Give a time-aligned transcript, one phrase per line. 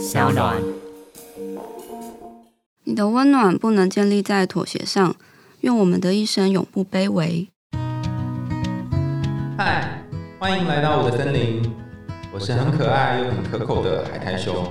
[0.00, 0.56] 小暖。
[2.84, 5.14] 你的温暖不能建立在妥协上，
[5.60, 7.50] 愿我们的一生永不卑微。
[9.58, 10.02] 嗨，
[10.38, 11.70] 欢迎来到我的森林，
[12.32, 14.66] 我是很可爱又很可口的海苔熊。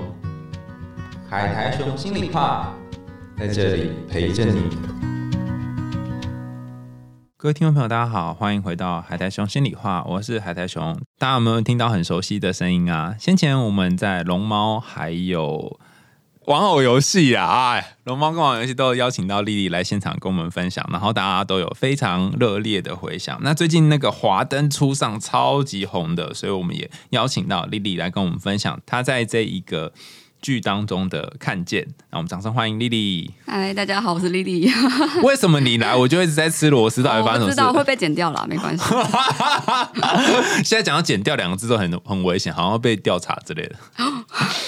[1.29, 2.73] 海苔熊心里话，
[3.37, 4.98] 在这里陪着你。
[7.41, 10.99] 各位听众朋友，大家好，欢迎回到海苔熊心里话，我是海苔熊。
[11.17, 13.15] 大家有没有听到很熟悉的声音啊？
[13.17, 15.79] 先前我们在龙猫还有
[16.47, 23.39] 玩偶游戏啊，哎，龙猫跟玩偶游戏都邀请到丽丽来现场跟我们分享，然后大家都有非常热烈的回响。
[23.41, 29.93] 那最近那个华灯初上超级红的，所以我们也邀请到丽丽来跟我们分享她在这一个
[30.41, 31.87] 剧当中的看见。
[32.11, 33.31] 那我们掌声欢迎丽丽。
[33.45, 34.71] 嗨，大家好，我是丽丽。
[35.23, 37.03] 为什么你来我就一直在吃螺丝？
[37.03, 37.61] 到底发生什么事？
[37.61, 38.83] 我知道会被剪掉了，没关系。
[40.63, 43.75] 现在讲到“剪掉”两个字都很很危险，好像被调查之类的。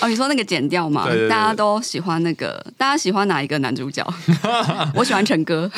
[0.01, 1.05] 哦，你说那个剪掉嘛？
[1.05, 4.05] 对对对大家都喜欢那个，大家喜欢哪一个男主角？
[4.93, 5.69] 我喜欢陈哥，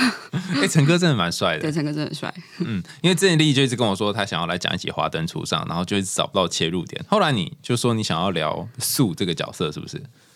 [0.61, 1.71] 哎、陈哥真的蛮帅的对，。
[1.71, 2.33] 陈哥真的很帅。
[2.59, 7.03] 嗯，因为之前丽丽就一直跟我说，她想要来讲一集《华灯初上》，然后就一直找不到切入点。
[7.07, 9.82] 后来你就说你想要聊素这个角色，是不是？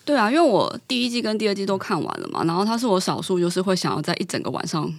[0.04, 4.90] 对啊，因为我第一季跟第二季都看完了嘛，然后它是我少数就是会想要在一整个晚上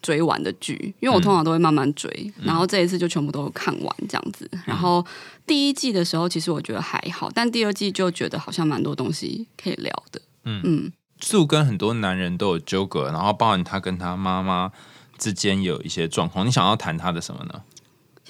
[0.00, 4.50] 追完的剧，因为我通常都会慢慢追，然后这一次就全部都看完这样子。
[4.64, 5.04] 然后
[5.46, 10.20] 第一季的时候，其实我觉得还好，但第二季就觉得好像蛮多东西可以聊的。
[10.44, 14.72] 嗯嗯，素跟很多男人都有纠葛，然后包含他跟他妈妈
[15.18, 16.46] 之间有一些状况。
[16.46, 17.62] 你想要谈他的什么呢？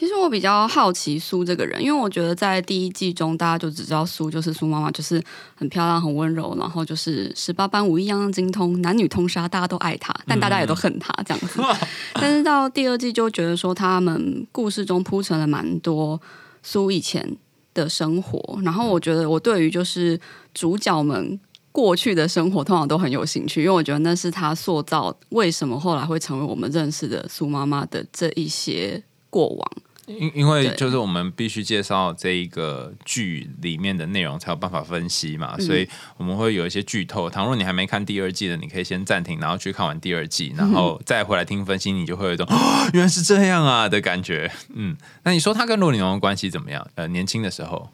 [0.04, 5.18] 其实我比较好奇苏这个人，因为我觉得在第一季中，大家就只知道苏就是苏妈妈，就是
[5.54, 11.58] 很漂亮、很温柔，然后就是十八般武艺样样精通，男女通杀，大家都爱她，但大家也都恨她这样子。
[12.20, 16.20] 但是到第二季就觉得说，他们故事中铺陈了蛮多
[16.62, 17.34] 苏以前
[17.72, 20.20] 的生活，然后我觉得我对于就是
[20.52, 21.40] 主角们。
[21.72, 29.72] 过去的生活通常都很有兴趣，因为我觉得那是他塑造为什么后来会成为我们认识的苏妈妈的这一些过往。
[30.06, 37.30] 因因为就是我们必须介绍这一个剧里面的内容，才有办法分析嘛，嗯所以我们会有一些剧透。
[37.30, 42.56] 倘若你还没看第二季的，你可以先暂停，然后去看完第二季，然后再回来听分析，你就会有一种、哦、
[42.92, 44.50] 原来是这样啊的感觉。
[44.74, 46.86] 嗯，那你说他跟罗里农的关系怎么样？
[46.96, 47.90] 呃，年轻的时候，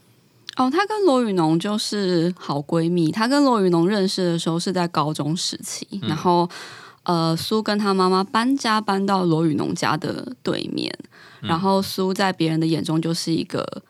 [0.56, 3.12] 哦，她跟罗宇农就是好闺蜜。
[3.12, 6.48] 她跟罗宇农认识的时候是在高中时期，然后
[7.04, 10.92] 呃，苏跟他妈妈搬家搬到罗宇农家的对面，
[11.40, 13.82] 然后苏在别人的眼中就是一个。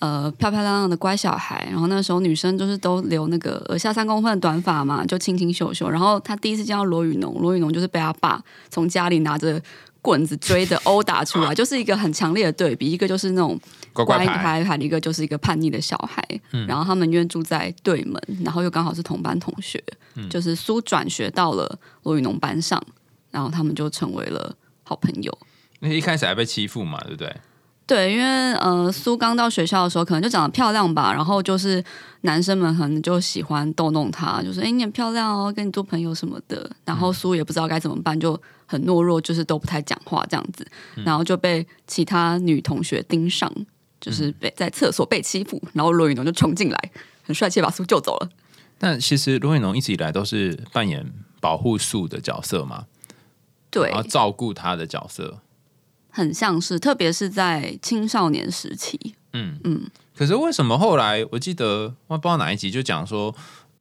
[0.00, 5.90] 呃，漂漂亮亮的乖小孩，然后那时候女生就是都留那个耳下三公分的短发嘛，就清清秀秀。
[5.90, 9.60] 然后她第一次见到罗宇农，罗宇农就是被他爸从家里拿着
[10.02, 12.90] 棍子追的 殴打出来， 就是一个很强烈的对比。
[12.90, 13.58] 一个就是那种
[13.92, 16.22] 乖乖牌，牌牌，一个就是一个叛逆的小孩。
[16.52, 19.82] 嗯然后他们因为住在对门，然后又刚好是同班同学，
[20.14, 22.82] 嗯就是苏转学到了罗宇农班上，
[23.30, 25.38] 然后他们就成为了好朋友。
[25.80, 27.34] 那一开始还被欺负嘛，对不对？
[27.90, 28.24] 对，因为
[28.54, 31.82] 呃，苏刚到学校的时候，可能就长得漂亮吧，然后就是
[32.20, 36.70] 男生们可能就喜欢逗弄她，就说哎，你很漂亮哦，跟你做朋友什么的。
[36.84, 40.64] 然后苏也不知道该怎么办，就很懦弱，就是都不太讲话这样子，
[41.04, 43.52] 然后就被其他女同学盯上，
[44.00, 46.90] 就是被在厕所被欺负，然后罗宇农就冲进来，
[47.24, 48.28] 很帅气把苏救走了。
[48.78, 51.04] 但其实罗永农一直以来都是扮演
[51.40, 52.84] 保护素的角色嘛，
[53.68, 55.40] 对然后，照顾他的角色。
[56.10, 58.98] 很像是，特别是在青少年时期，
[59.32, 59.82] 嗯嗯
[60.16, 63.34] 可是为什么后来我记得我不知道哪一集就讲说，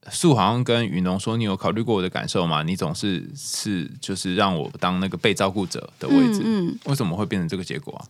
[0.09, 2.63] 素好像跟雨农说，你有考虑过我的感受吗？
[2.63, 8.06] 你总是是就是让我当那个被照顾者的位置，嗯嗯为什么会变成这个结果啊？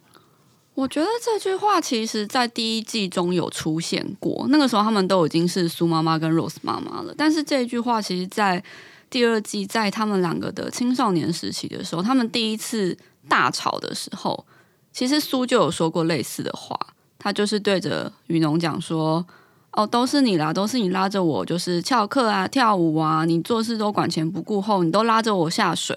[0.75, 7.13] 我觉得这句话其实，在第一季中有出现过，那个时候他们都已经是苏妈妈跟 Rose 妈妈了。
[7.17, 8.63] 但是这句话，其实，在
[9.09, 12.97] 第二季，在他们两个的青少年时期的时候，他们第一次
[13.27, 14.45] 大吵的时候，
[14.93, 16.79] 其实苏就有说过类似的话，
[17.17, 19.25] 他就是对着雨农讲说
[19.73, 25.95] ：“哦，都是你啦，都是你拉着我，就是翘课啊、跳舞啊，你做事都管前不顾后，你都拉着我下水。”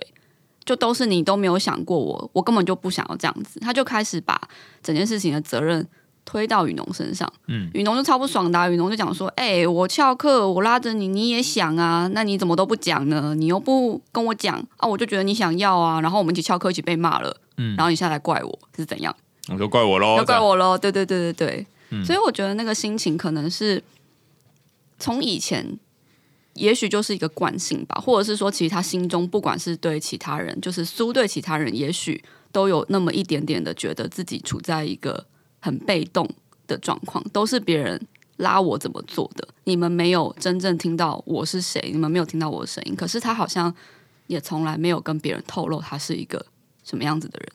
[0.64, 3.58] 就都是你都没有想过我，我根本就不想要这样子。
[3.58, 4.41] 他就开始把
[4.81, 5.85] 整件事情的责任
[6.32, 7.31] 推到雨农身上。
[7.46, 13.34] 嗯，雨农就超不爽的啊、雨农就讲说：“哎、我翘课，我拉着你，你也想啊，那你怎么都不讲呢？
[13.34, 19.14] 你又不跟我讲啊，我就觉得你想要啊，然后我们一起翘课，一起被骂了，嗯然后你现在来怪我是怎样？
[19.50, 20.79] 我就怪我喽，要怪我喽？
[20.79, 23.82] 对对对对对，嗯所以我觉得那个心情可能是
[24.99, 25.79] 从以前。”
[26.55, 35.25] 也许就是一个惯性吧，或者是说，其实他心中不管是对其他人，就是苏对其他人，也许都有那么一点点的觉得自己处在一个
[35.62, 36.29] 很被动
[36.67, 37.99] 的状况，都是别人
[38.37, 42.94] 拉我怎么做的，你们没有真正听到我是谁，你们没有听到我的声音。
[42.94, 43.73] 可是他好像
[44.26, 46.44] 也从来没有跟别人透露他是一个
[46.85, 47.53] 什么样子的人。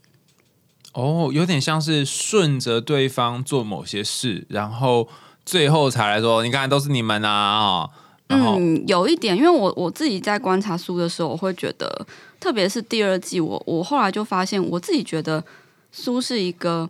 [0.94, 5.08] 哦，有点像是顺着对方做某些事，然后
[5.46, 7.90] 最后才来说，你看都是你们啊，哦
[8.30, 12.08] 嗯，有一点，因为我我自己在观察苏的时候，我会觉得，
[12.40, 15.44] 特别是第二季，我我后来就发现，我自己觉得
[15.92, 16.90] 苏是一个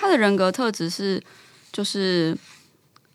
[0.00, 1.20] 他的人格特质是
[1.72, 2.38] 就是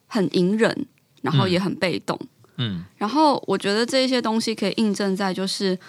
[0.08, 0.86] 很隐忍，
[1.22, 2.20] 然后也很被动，
[2.58, 2.84] 嗯。
[2.98, 5.80] 然后我觉得这一些东西可以印证在就是，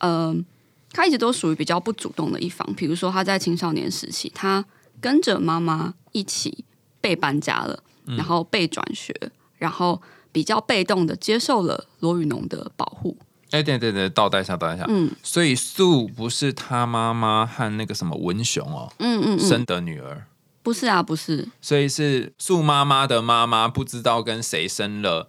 [0.00, 0.44] 嗯、
[0.92, 4.62] 他一直都属于比较不主动的一方，比如说他在青少年时期，他
[5.00, 6.66] 跟着妈妈一起
[7.00, 9.14] 被搬家了，然后被转学，
[9.56, 13.16] 然后比较被动的接受了罗宇农的保护。
[13.52, 14.84] 哎，对对对，倒带一下，倒带一下。
[14.88, 15.10] 嗯。
[15.22, 20.26] 所以素不是他妈妈和那个什么文雄哦嗯嗯嗯，生的女儿，
[20.62, 25.28] 不是啊，不是，所以是素妈妈的妈妈不知道跟谁生了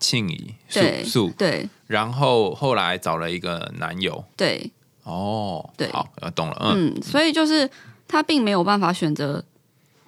[0.00, 1.68] 庆怡素对素，对。
[1.86, 4.24] 然后后来找了一个男友。
[4.36, 4.72] 对，
[5.04, 5.88] 哦，对。
[5.92, 6.92] 好，呃懂了，嗯。
[6.96, 7.70] 嗯，所以就是
[8.08, 9.44] 他并没有办法选择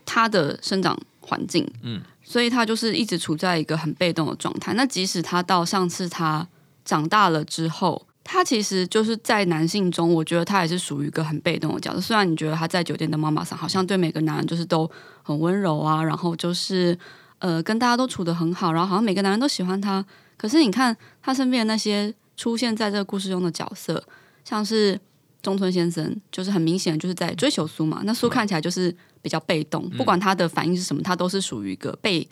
[0.05, 4.75] 他的生长环境，嗯，所以他就是一直处在一个很被动的状态。
[4.75, 6.49] 那即使他到上次他
[6.84, 11.98] 长大了之后，他其实就是在男性中，我觉得他也是属于一个很被动的角色。
[11.98, 14.88] 虽然你觉得他在酒店的妈妈上好像对每个男人就是都
[15.22, 16.96] 很温柔啊，然后就是
[17.38, 20.04] 呃跟大家都处得很好，然后好像每个男人都喜欢他。
[20.36, 24.04] 可是你看他身边的那些出现在这个故事中的角色，
[24.44, 25.00] 像是
[25.40, 28.02] 中村先生，就是很明显就是在追求苏嘛。
[28.04, 32.28] 那苏看起来就是比较被动，不管他的反应是什么，他都是属于一个被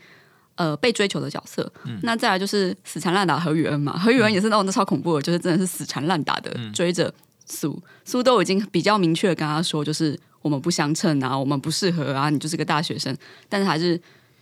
[0.57, 1.71] 呃被追求的角色。
[2.03, 7.13] 那再来就是死缠烂打何雨恩嘛， 何雨恩也是那种那超恐怖的，就是真的是死缠烂打的追着
[7.47, 13.17] 苏，苏都已经比较明确的跟他说，就是我们不相称啊，我们不适合啊，你就是个大学生，
[13.49, 14.01] 但是还是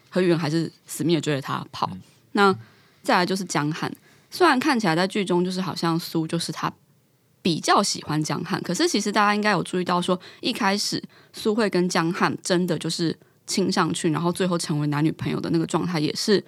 [0.08, 1.90] 何雨恩还是死命的追着他跑。
[2.32, 2.54] 那
[3.02, 3.92] 再来就是江汉，
[4.30, 6.72] 虽然看起来在剧中就是好像苏就是他
[7.42, 11.02] 比较喜欢江汉，可是其实大家应该有注意到说，一开始
[11.32, 13.14] 苏慧跟江汉真的就是
[13.46, 16.42] 亲上去，然后最后成为男女朋友的那个状态，也是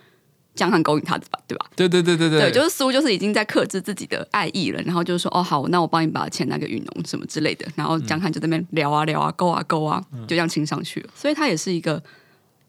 [0.54, 1.66] 江汉勾引他的吧，对吧？
[1.76, 12.02] 对对对对对，就是苏就是已经在克制自己的爱意了，然后就是说哦好，那我帮你把钱拿给雨农什么之类的，然后江汉就在那边聊啊聊啊勾啊勾啊，就这样亲上去了，所以他也是一个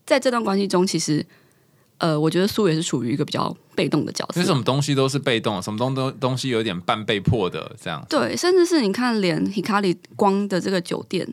[0.05, 1.25] 在这段关系中，其实
[1.99, 4.39] 呃，我觉得苏也是属于一个比较被动的角色。
[4.39, 8.05] 因为，什么东西都是被动，什么东东东西有点半被迫的这样。
[8.07, 11.27] 对，甚至是你看，连 Hikari 光的这个酒店，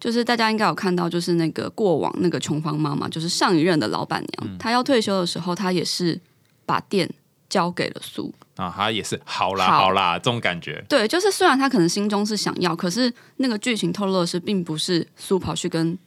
[0.00, 6.20] 就是大家应该有看到，就是那个过往那个琼芳妈妈，就是上一任的老板娘，她要退休的时候，她也是
[6.64, 7.08] 把店
[7.48, 8.32] 交给了苏。
[8.56, 10.84] 啊，她也是好啦好好啦，这种感觉。
[10.88, 15.98] 对，就是虽然她可能心中是想要，可是那个剧情透露的是，并不是苏跑去跟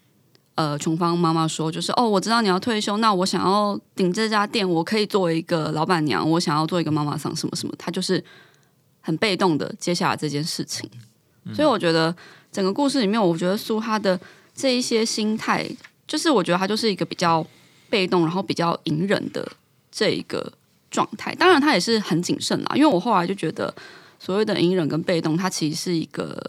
[0.56, 8.24] 呃琼芳妈妈说，就是哦，我知道你要退休，那我想要顶这家店，我可以作为一个老板娘，我想要做一个妈妈桑什么什么，她就是
[9.00, 10.90] 很被动的接下来这件事情。
[11.56, 12.16] 所以我觉得
[12.52, 14.20] 整个故事里面，我觉得苏哈的
[14.54, 15.70] 这一些心态，
[16.08, 17.46] 就是我觉得他就是一个比较
[17.90, 19.50] 被动，然后比较隐忍的
[19.92, 20.52] 这一个
[20.90, 21.34] 状态。
[21.36, 23.74] 当然，他也是很谨慎啦，因为我后来就觉得
[24.20, 26.40] 所谓的隐忍跟被动，它其实是一个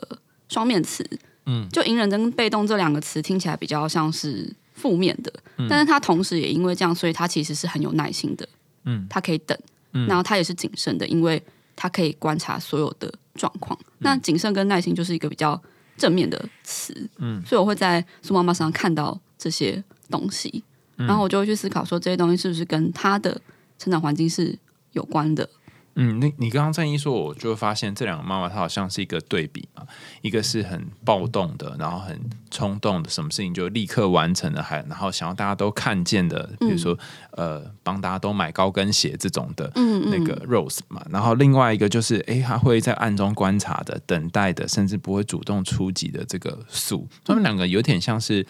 [0.49, 1.07] 双面词。
[1.47, 5.33] 嗯，就隐忍跟被动这两个词听起来比较像是负面的，
[5.69, 8.49] 但是他同时也因为这样，所以他其实是很有耐心的。
[8.85, 9.59] 嗯，他可以等，
[9.93, 11.43] 嗯然后他也是谨慎的，因为
[11.75, 13.77] 他可以观察所有的状况。
[13.99, 15.61] 那谨慎跟耐心就是一个比较
[16.03, 19.81] 正面的词，嗯，所以我会在苏妈妈身上看到这些
[20.11, 20.65] 东西，
[20.97, 23.41] 然后我就会去思考说这些东西是不是跟他的
[23.79, 24.59] 成长环境是
[24.91, 25.49] 有关的。
[25.95, 29.87] 嗯，那你刚刚这样一说，我就会发现这两个妈妈她好像是一个对比嘛，
[30.23, 32.19] 一个是很暴动的，然后很
[32.51, 36.99] 冲动的，什么事情就立刻完成了，还然后想要大家都看见的，比如说、
[37.33, 48.47] 呃帮大家都买高跟鞋这种的，嗯那个 Rose 嘛，然后另外一个就是诶，她会在暗中观察的、等待的，甚至不会主动出击的这个素，他们两个有点像是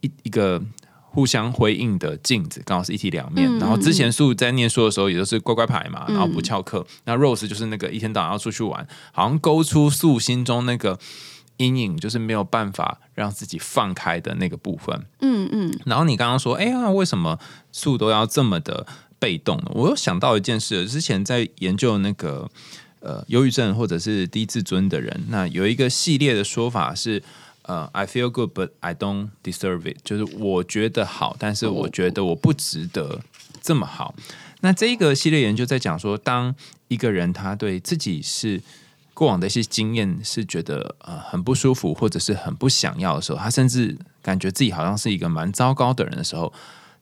[0.00, 0.62] 一一个。
[1.14, 3.48] 互相辉映的镜子，刚好是一体两面。
[3.48, 6.84] 嗯然后之前素在念书的时候，也就是乖乖牌嘛，然后不翘课。
[7.04, 10.98] 那 Rose 就是那个一天到晚要出去玩，好像勾出素心中那个
[11.58, 15.06] 阴影，就是没有办法让自己放开的那个部分。
[15.20, 17.38] 嗯嗯然后你刚刚说，哎呀，为什么
[17.70, 18.84] 素都要这么的
[19.20, 19.70] 被动呢？
[19.72, 22.50] 我又想到一件事，之前在研究那个
[22.98, 27.22] 呃忧郁症或者是低自尊的人，那有一个系列的说法是。
[27.64, 29.98] 呃、i feel good, but I don't deserve it。
[30.04, 33.20] 就是我觉得好，但是我觉得我不值得
[33.60, 34.14] 这么好。
[34.60, 36.54] 那这一个系列研究在讲说，当
[36.88, 38.62] 一个人他对自己是
[39.12, 46.52] 过往的一些经验是觉得呃很不舒服，或者是很不想要的时候，他甚至感觉自己好像是一个蛮糟糕的人的时候，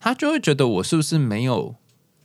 [0.00, 1.74] 他就会觉得我是不是没有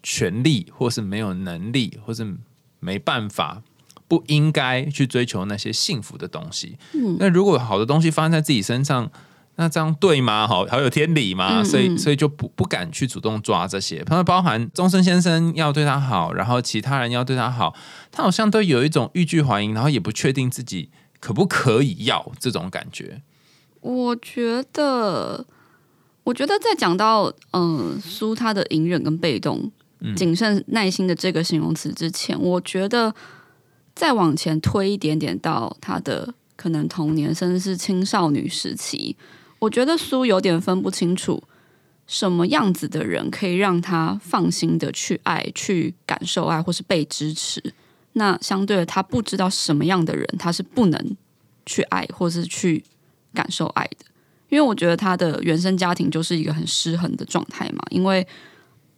[0.01, 2.35] 权利，或是没有能力，或是
[2.79, 3.61] 没办法，
[4.07, 6.77] 不应该去追求那些幸福的东西。
[6.93, 9.09] 嗯，那如果好的东西发生在自己身上，
[9.55, 10.47] 那这样对吗？
[10.47, 11.63] 好，好有天理吗？
[11.63, 14.03] 所以，所以就不不敢去主动抓这些。
[14.03, 17.75] 他包含终身先生要对他好，然后其他人要对他好，
[18.11, 23.23] 他好像都有一种欲拒还迎，然后也不确定自己可不可以要这种感觉。
[23.81, 25.45] 我觉得，
[26.23, 29.71] 我觉得在讲到嗯苏他的隐忍跟被动、
[30.15, 33.13] 谨慎、耐心的这个形容词之前，我觉得
[33.97, 39.15] 再往前推一点点到他的可能童年甚至是青少年时期，
[39.57, 41.41] 我觉得苏有点分不清楚
[42.05, 47.73] 什么样子的人可以让他放心的去爱、去感受爱或是被支持。
[48.13, 51.17] 那相对的，他不知道什么样的人他是不能
[51.65, 52.83] 去爱或是去。
[53.33, 54.05] 感受爱的，
[54.49, 57.83] 因为我觉得他的原生家庭就是一个很失衡的状态嘛。
[57.91, 58.25] 因为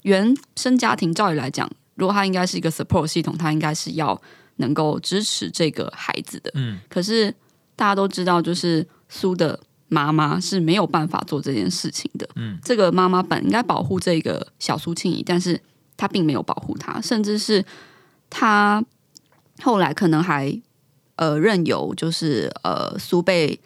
[0.04, 4.22] 原生家庭照理来讲，如果他应该是一个 support 系统，他应该是要
[4.60, 6.50] 能够支持这个孩子的。
[6.54, 7.30] 嗯，可是
[7.76, 12.30] 大家都知道，就是苏的妈妈是没有办法做这件事情的。
[12.36, 15.60] 嗯，这个妈妈本应该保护这个小苏庆怡，但是
[15.98, 17.66] 她并没有保护她，甚至是
[18.30, 18.82] 他
[19.62, 20.58] 后来可能还
[21.18, 23.60] 呃任由就是呃苏被。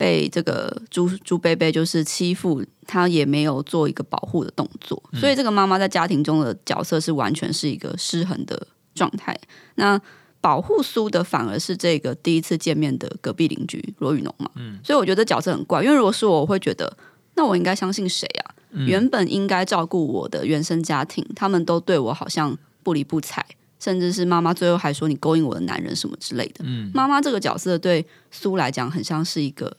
[0.00, 9.38] 被这个朱朱贝贝就是欺负，他也没有做一个保护的动作，所以这个妈妈在家庭中的角色是完全是一个失衡的状态。
[9.74, 10.00] 那
[10.40, 15.82] 保护苏的反而是这个第一次见面的隔壁邻居罗宇农嘛，嗯，所以我觉得角色很怪。
[15.82, 16.96] 因为如果是我，我会觉得
[17.34, 18.54] 那我应该相信谁啊？
[18.86, 23.44] 原本应该照顾我的原生家庭，他们都对我好像不理不睬，
[23.78, 26.64] 甚至是妈妈最后还说你勾引我的男人什么之类的。
[26.64, 29.76] 嗯，妈妈这个角色对苏来讲很像是一个。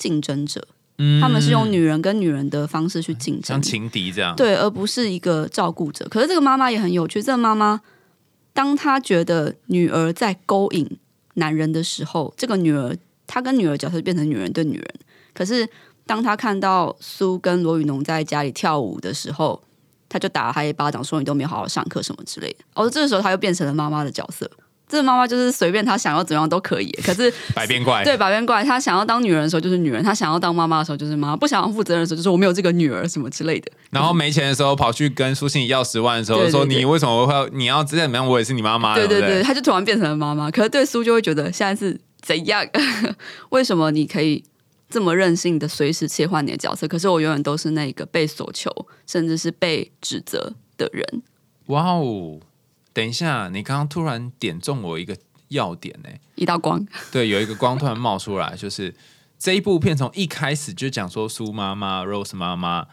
[0.00, 0.66] 竞争者，
[1.20, 6.08] 他们是用女人跟女人的方式去竞争，像情敌这样，对，而不是一个照顾者。
[6.08, 7.78] 可是这个妈妈也很有趣，这个妈妈，
[8.52, 10.98] 当他觉得女儿在勾引
[11.34, 14.94] 男人的时候，这个女儿他跟女儿角色变成女人对女人。
[15.32, 15.68] 可是
[16.06, 19.62] 当他看到苏跟罗宇农在家里跳舞的时候，
[20.08, 22.64] 他就打了他一巴掌，说你都没有好好上课什么之类的。
[22.74, 24.50] 哦，这个时候他又变成了妈妈的角色。
[24.90, 33.70] 这个妈妈就是随便她想要怎样都可以，可是 百变怪对百变怪，她想要当女人的时候就是女人，她想要当妈妈的时候就是妈，不想要负责任的时候就是我没有这个女儿什么之类的。
[33.90, 40.50] 然后没钱的时候跑去跟苏信要十万的时候说你为什么会你要再怎么样我也是你妈妈，对对对，她就突然变成了妈妈。
[40.50, 42.66] 可是对苏就会觉得现在是怎样？
[43.50, 44.42] 为什么你可以
[44.88, 46.88] 这么任性的随时切换你的角色？
[46.88, 48.70] 可是我永远都是那个被索求
[49.06, 51.22] 甚至是被指责的人。
[51.66, 52.40] 哇哦！
[52.92, 55.16] 等一下，你刚刚突然点中我一个
[55.48, 58.94] 要点呢，一道光，对，有一个光突然冒出来，就是
[59.38, 62.88] 这一部片从一开始就讲说苏妈妈、Rose 妈妈，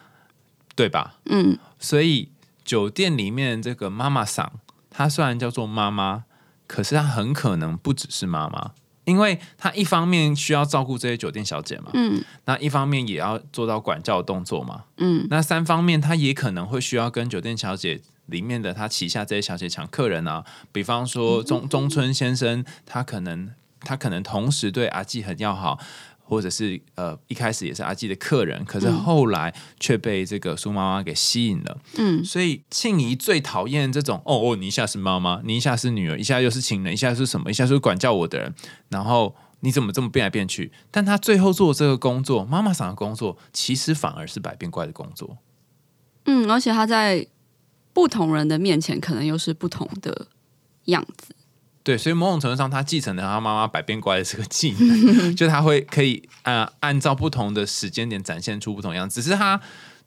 [0.75, 1.15] 对吧？
[1.25, 2.29] 嗯，所以
[2.63, 6.25] 酒店里面这个妈妈桑，她虽然叫做妈妈，
[6.67, 8.71] 可是她很可能不只是妈妈，
[9.05, 18.01] 因为她一方面需要照顾这些酒店小姐嘛，嗯，那一方面也要做到管教的动作嘛，嗯，那三方面她也可能会需要跟酒店小姐。
[18.27, 23.49] 里面的他旗下这些小姐抢客人啊，比方说中中村先生，他可能
[23.81, 25.79] 他可能同时对阿纪很要好，
[26.23, 31.77] 或者是呃一开始也是阿纪的客人，可是后来却被这个苏妈妈给吸引了。
[31.97, 38.53] 嗯，所以庆怡最讨厌这种哦哦，你一下是妈妈，你一下是女儿，一下又是情人，一下是什么，一下是管教我的人，
[38.89, 40.73] 然后你怎么这么变来变去？
[40.91, 45.37] 但他最后做这个工作，妈妈桑的工作，其实反而是百变怪的工作。
[46.25, 47.25] 嗯，而且他在。
[47.97, 50.27] 不同人的面前，可能又是不同的
[50.85, 51.33] 样子。
[51.81, 59.19] 对，所以某种程度上，他继承了他妈妈百变怪的这个技能， 就他会可以呃按照不同的时间点展现出不同样子。
[59.19, 59.59] 只是他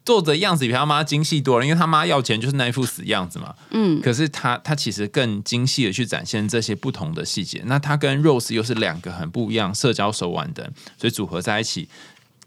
[0.04, 3.56] 做的样子比他妈精细多了，因为他妈要钱就是那一副死样子嘛。
[3.72, 7.60] 嗯，可是他他其实更精细的去展现这些不同的细节。
[7.66, 11.88] 那他跟 Rose 又是两个很不一样社交手腕的，所以组合在一起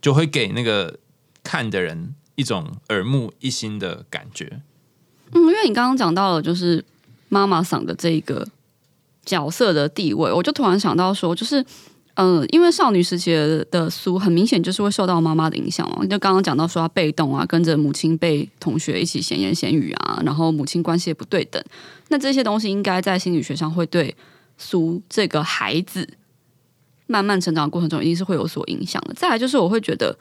[0.02, 1.00] 就会给那个
[1.44, 4.62] 看的人一种耳目一新的感觉。
[5.34, 6.84] 嗯，因为你刚刚讲到了，就是
[7.30, 8.48] 妈妈桑的这个
[9.26, 11.66] 角色的地位，我就突然想到说，就是，
[12.16, 13.32] 嗯，因为少女时期
[13.72, 16.06] 的苏很明显就是会受到妈妈的影响嘛。
[16.06, 21.64] 就刚刚讲到说，她被动啊，跟着母亲被同学一起闲言闲语啊，然后母亲关系也不对等，
[22.10, 24.16] 那这些东西应该在心理学上会对
[24.58, 26.08] 苏这个孩子
[27.08, 29.14] 慢慢成长过程中一定是会有所影响的。
[29.14, 30.16] 再来就是，我会觉得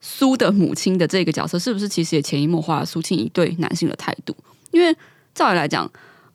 [0.00, 4.36] 苏的母亲的这个角色，是不是其实也潜移默化了苏庆怡对男性的态度？
[4.70, 4.96] 因为
[5.34, 5.90] 照理来讲，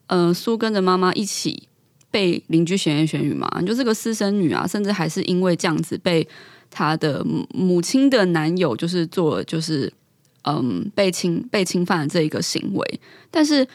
[0.06, 1.68] 呃，苏跟着妈妈一起
[2.10, 6.26] 被邻居闲言闲语嘛，你就是个私生女啊，甚至还是因为这样子被
[6.70, 9.92] 她的母亲的男友就是做就是
[10.44, 13.00] 嗯被侵被侵犯的这一个行为，
[13.30, 13.66] 但是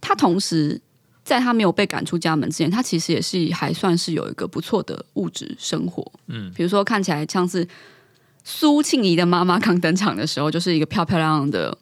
[0.00, 0.80] 她同时
[1.24, 6.12] 在他没有被赶出家门之前，他其实也是还算是有一个不错的物质生活。
[6.28, 7.66] 嗯，比如说看起来像是
[8.44, 11.76] 苏庆怡的妈妈刚登场的时候，就是一个漂漂亮亮的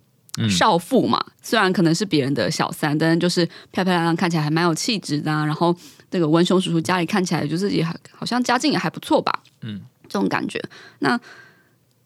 [0.50, 1.24] 少妇嘛。
[1.42, 5.30] 虽然可能是别人的小三，但是就是漂漂亮亮，看起来还蛮有气质的。
[5.30, 5.76] 然后
[6.10, 9.42] 那个文雄叔叔家里看起来就是也好像家境也还不错吧。
[9.62, 10.62] 嗯，这种感觉。
[11.00, 11.18] 那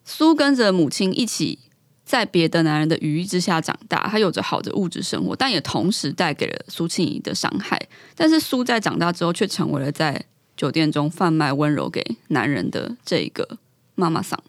[0.04, 1.58] 苏跟着母亲一起
[2.04, 7.78] 在别的男人的羽翼之下长大，他有着好的物质生活，但也同时带给了苏庆怡的伤害。
[8.14, 10.24] 但是苏在长大之后，却成为了在
[10.56, 13.58] 酒店中贩卖温柔给男人的这一个
[13.94, 14.42] 妈妈桑。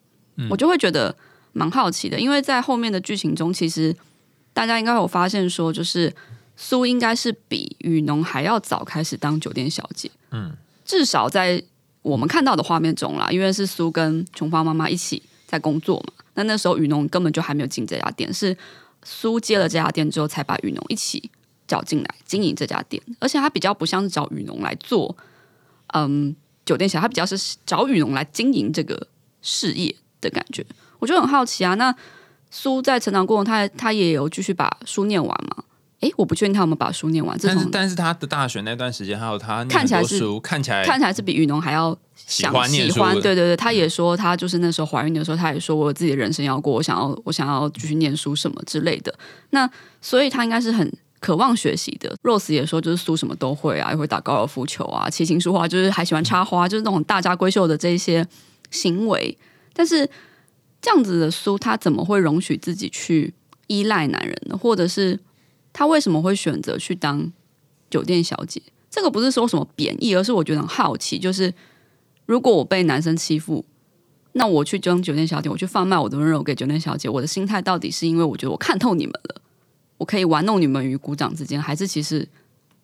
[0.50, 1.14] 我就会觉得
[1.54, 3.96] 蛮好奇的，因为在后面的剧情中，其实
[4.54, 6.14] 大家应该有发现说，就是
[6.56, 10.10] 苏应该是比雨农还要早开始当酒店小姐。
[10.32, 11.62] 嗯，至少在
[12.02, 15.24] 我们看到的画面中啦，因为是苏跟琼芳妈妈一起。
[15.50, 16.14] 在工作嘛？
[16.36, 18.56] 那那时候雨农根本就还没有进这家店，是
[19.02, 21.32] 苏接了这家店之后，才把雨农一起
[21.68, 23.02] 叫进来经营这家店。
[23.18, 25.18] 而且他比较不像是找雨农来做，
[25.88, 29.08] 嗯，酒店小，他比较是找雨农来经营这个
[29.42, 30.64] 事业的感觉。
[31.00, 31.94] 我就很好奇啊，那
[32.52, 35.64] 苏在成长过程，他他也有继续把书念完吗？
[36.02, 37.38] 哎，我不确定他有没有把书念完。
[37.44, 43.14] 但是，但是他的大学那段时间，还有他看起来是看起来看起来是比雨农还要喜欢喜欢。
[43.16, 49.14] 对对对，他也说他就是那时候怀孕的时候，他也说我自己的人生要过，我想要我想要继续念书什么之类的。
[49.50, 49.70] 那
[50.02, 50.90] 所以他应该是很
[51.20, 52.16] 渴望学习的。
[52.24, 58.26] Rose 也说，就是苏什么都会啊，也会打高尔夫球啊，琴棋书画，就是还喜欢插花，就是那种大家闺秀的这些
[58.72, 59.38] 行为。
[59.74, 60.10] 但是
[60.82, 63.34] 这样子的苏，他怎么会容许自己去
[63.68, 64.58] 依赖男人呢？
[64.58, 65.20] 或者是？
[65.72, 67.32] 他为什么会选择去当
[67.92, 68.60] 酒店小姐？
[68.90, 71.20] 这个不是说什么贬义，而是我觉得很好奇。
[71.20, 71.54] 就是
[72.26, 73.64] 如果我被男生欺负，
[74.34, 79.42] 那我去当酒店小姐，我去贩卖我的温柔给酒店小姐，我的心态到底是因为我觉得我看透你们了，
[80.00, 82.28] 我可以玩弄你们于股掌之间，还是其实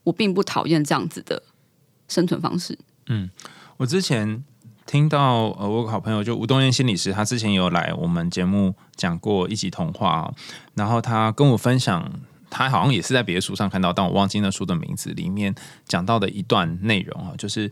[0.04, 1.42] 我并不讨厌这样子的
[2.08, 2.78] 生存方式？
[3.08, 3.28] 嗯，
[3.78, 4.44] 我之前
[4.86, 10.32] 听到呃，我好朋友就吴东燕心理师，他之前有来我们节目讲过一集童话，
[10.76, 12.12] 然后他跟我分享。
[12.48, 15.10] 他好像也是在别的书上看到，但我忘记那书的名字。
[15.10, 15.54] 里面
[15.86, 17.70] 讲到的一段内容啊，就是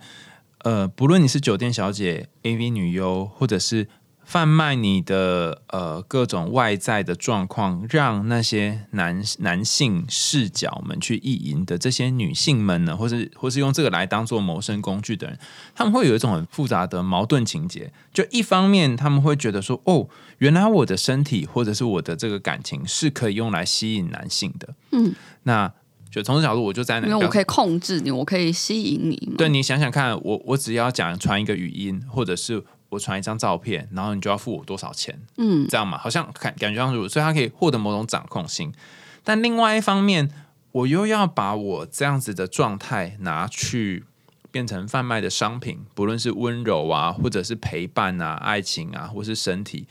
[0.63, 3.87] 呃，不论你是酒店小姐、AV 女优，或者是。
[4.25, 15.37] 贩卖你的呃各种外在的状况，让那些男男性视角们去意淫的这些女性们呢，或是或是用这个来当做谋生工具的人，
[15.75, 17.91] 他们会有一种很复杂的矛盾情节。
[18.13, 20.07] 就一方面，他们会觉得说，哦，
[20.37, 24.73] 原来我的身体或者是我的这个感情是可以用来吸引男性的。
[24.91, 25.71] 嗯，那
[26.09, 29.33] 就从这角度，我就在那，因为我可以控制你，我可以吸引你。
[29.37, 32.63] 对你想想看，我我只要讲传一个语音，或者是。
[32.93, 35.19] 我传一张照片，然后你就要付我多少钱？
[35.37, 38.71] 嗯，这样嘛，好像感感觉上如，所以他可以获得某种掌控性。
[39.23, 40.29] 但另外一方面，
[40.71, 44.05] 我又要把我这样子的状态拿去
[44.51, 49.87] 变成贩卖的商品，不论是温柔啊，或者是陪伴啊、爱情啊，或是身体，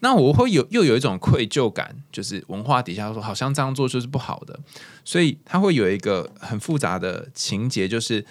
[0.00, 4.58] 那我会有又有一种愧疚感，就是文化底下说好像这样做就是不好的，
[5.04, 8.24] 所以他会有一个很复杂的情节，就是。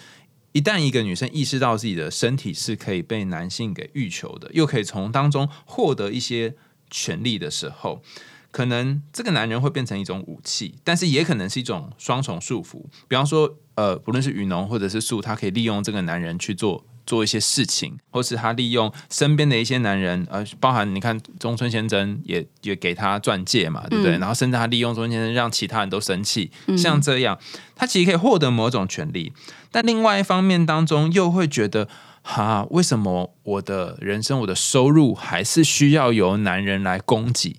[0.56, 6.54] 一旦一个女生意识到自己的身体是可以被男性给欲求的，又可以从当中获得一些
[6.88, 8.02] 权利的时候，
[8.50, 12.82] 可能这个男人会变成一种武器，但是也可能是一种双重束缚。
[13.06, 16.86] 比方说，呃，不论是雨农或者是树，她可以利用这个男人去做。
[17.06, 24.18] 做一些事情，或是他利用身边的一些男人，呃，包含你看中村先生也也给他钻戒嘛，对不对？
[24.18, 27.38] 然后甚至他利用中村先生让其他人都生气，像这样，
[27.74, 29.32] 他其实可以获得某种权利，
[29.70, 31.88] 但另外一方面当中又会觉得，
[32.22, 37.56] 哈，为什么我的人生、我的收入还是需要由男人来供给？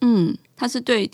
[0.00, 1.10] 嗯，他是对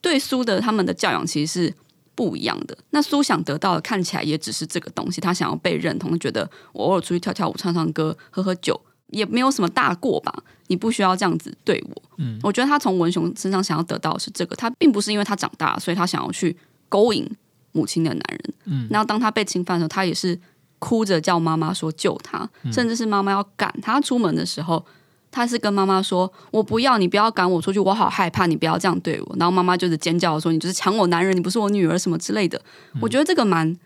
[0.00, 1.74] 对苏的他们的教养其实是。
[2.14, 2.76] 不一样的。
[2.90, 10.32] 那苏想得到的看起来也只是这个东西，他想要被认同，觉得我偶尔出去跳跳舞、唱唱歌、喝喝酒也没有什么大过吧？
[10.68, 12.02] 你不需要这样子对我。
[12.18, 16.56] 嗯，我觉得他从文雄身上想要得到的是这个，他并不是因为他长大，所以他想要去
[16.88, 17.28] 勾引
[17.72, 18.54] 母亲的男人。
[18.64, 20.38] 嗯，然后当他被侵犯的时候，他也是
[20.78, 24.84] 哭着叫妈妈说救他，甚至是妈妈要赶他出门的时候。
[25.32, 32.60] 他是跟妈妈说：“我不要你，不要赶我出去，我好害怕，你不要这样对我。”然后妈妈就是尖叫说：“你就是抢我男人，你不是我女儿什么之类的。”
[33.00, 33.76] 我觉得这个蛮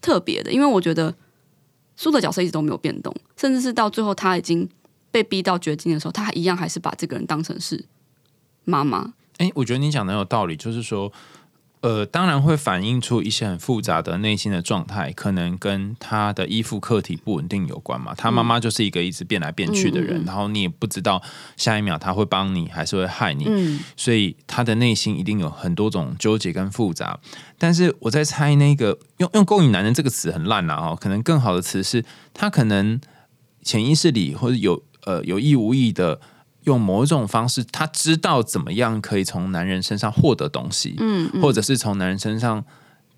[0.00, 1.14] 特别的，因为我觉得
[1.96, 4.68] 苏的角色一直都没有变动，甚至是到最后他已经
[5.12, 7.84] 被逼到绝境的时候，他一样还是把这个人当成是
[8.64, 9.14] 妈妈。
[9.38, 11.12] 哎，我觉得你讲的有道理，就是说，
[11.80, 18.12] 呃，当然会反映出一些很复杂的内心的状态，可能跟他的依附客体不稳定有关嘛。
[18.16, 21.22] 他妈妈就是一个一直变来变去的人，然后你也不知道
[21.56, 27.18] 下一秒他会帮你还是会害你，嗯所以他的内心一定有很多种纠结跟复杂。
[27.56, 33.00] 但是我在猜，那个用用“勾引男人”这个词很烂啦哦，可能更好的词是他可能
[33.62, 36.20] 潜意识里或者有呃有意无意的
[36.64, 42.64] 用某一种方式，他知道怎么样可以从男人身上获得东西，嗯嗯或者是从男人身上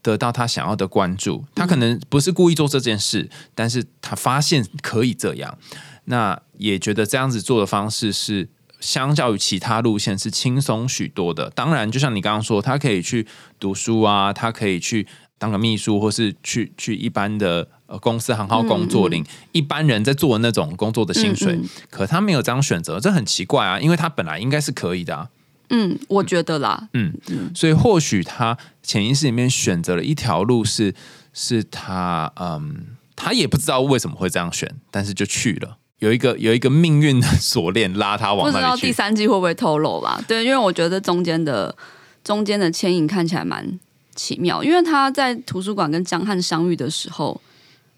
[0.02, 1.44] 得到他想要的关注。
[1.54, 5.58] 他可能不是故意做这件事，但是他发现可以这样，
[6.04, 8.48] 那也觉得这样子做的方式是。
[8.80, 13.26] 相较于其他路线是轻松许多的，当然，就像你刚刚说，他可以去
[13.58, 21.58] 读书啊，他可以去当个秘书，或是去去一般的呃公司行号工作，领一般人在做的那种工作的薪水。
[21.90, 25.28] 可他没有这样选择，这很奇怪啊，因为他本来应该是可以的、啊，
[25.70, 27.12] 嗯，我觉得啦，嗯
[27.54, 30.94] 所以或许他潜意识里面选择了一条路是，
[31.34, 38.92] 是他嗯，他也不知道为什么会这样选，但是就去了，有一个有一个命运的锁链拉他往不知道第。
[38.92, 40.22] 三季会不会透露吧？
[40.28, 41.74] 对，因为我觉得中间的
[42.22, 43.78] 中间的牵引看起来蛮
[44.14, 47.40] 奇妙，因为他在图书馆跟江汉相遇的时候，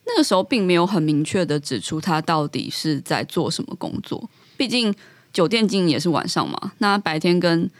[0.06, 4.28] 那个时候并没有很明确的指出他到底是在做什么工作。
[4.56, 4.94] 毕竟
[5.32, 7.70] 酒店经营也是晚上嘛，那白天跟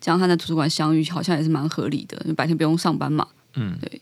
[0.00, 3.26] 江汉在图书馆相遇，好像也是蛮合理的，因为白天不用上班嘛。
[3.54, 4.00] 嗯，对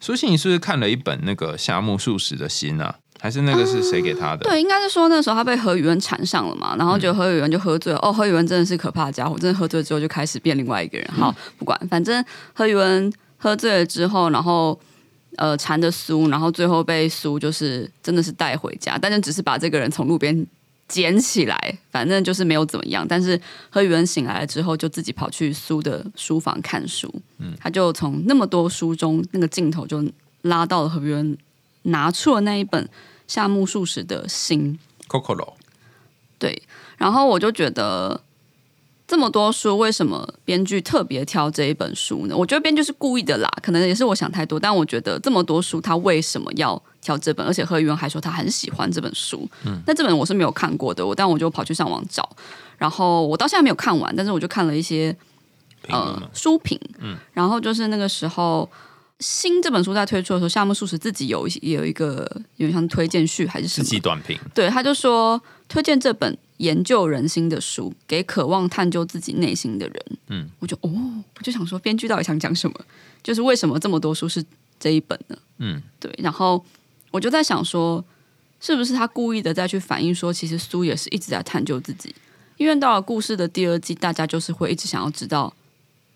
[0.00, 2.96] 苏信，你是不是看了一本那个夏目漱石的心啊？
[3.20, 4.38] 还是那个是谁给他的？
[4.38, 7.98] 对，应该是说那时候他被何宇文缠上了嘛，然后就何宇文就喝醉了。
[8.02, 11.08] 哦，何宇文真的是可怕的家伙，真的喝醉之后就开始变另外一个人。
[11.12, 14.76] 好，不管，反正何宇文喝醉了之后，然后
[15.36, 20.46] 呃缠着苏，然后最后被苏就是真的是带回家，但是只是把这个人从路边
[20.88, 23.06] 捡起来，反正就是没有怎么样。
[23.08, 23.40] 但是
[23.70, 27.12] 何宇恩醒来了之后，就自己跑去苏的书房看书，
[27.58, 30.04] 他就从那么多书中那个镜头就
[30.42, 31.36] 拉到了何宇恩
[31.82, 32.88] 拿出了那一本。
[33.28, 35.54] 夏目漱石的心，Coco
[36.38, 36.62] 对，
[36.98, 38.20] 然后我就觉得
[39.06, 42.36] 这么多书，为什么编剧特别挑这一本书呢？
[42.36, 47.46] 我觉得编剧是故意的啦，可能也是我想太多，但我觉得这么多书，他为什么要挑这本？
[47.46, 52.28] 而且何宇文还说他很喜欢这本书，嗯，那这本我是没有看过的，我但我就跑去上网找，
[52.78, 55.14] 然后我到现在没有看完，但是我就看了一些
[55.88, 58.68] 呃书评，嗯，然后就是那个时候。
[59.20, 70.04] 新这本书在推出的时候，夏目漱石自己有有一个有点像推荐序还是什自么，己短评，对，他就说推荐这本研究人心的书给渴望探究自己内心的人。
[70.28, 70.90] 嗯，我就哦，
[71.36, 72.80] 我就想说，编剧到底想讲什么？
[73.20, 74.44] 就是为什么这么多书是
[74.78, 75.36] 这一本呢？
[75.58, 76.14] 嗯，对。
[76.18, 76.64] 然后
[77.10, 78.04] 我就在想说，
[78.60, 82.14] 是不是他故意的再去反映说，其实苏也是一直在探究自己？
[82.58, 85.52] 因为到了故事的第二季，大家就是会一直想要知道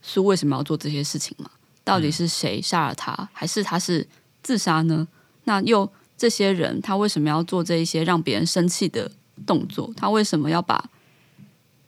[0.01, 1.51] 苏为什么要做这些事情嘛？
[1.83, 4.07] 到底是谁杀了他，还是他是
[4.45, 5.09] 自杀呢？
[5.45, 9.11] 那又这些人，他为什么要做这一些让别人生气的
[9.45, 9.93] 动作？
[9.97, 10.89] 他为什么要把